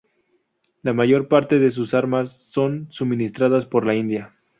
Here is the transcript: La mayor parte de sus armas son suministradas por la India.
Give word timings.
La 0.81 0.93
mayor 0.93 1.27
parte 1.27 1.59
de 1.59 1.69
sus 1.69 1.93
armas 1.93 2.31
son 2.31 2.87
suministradas 2.89 3.67
por 3.67 3.85
la 3.85 3.93
India. 3.93 4.33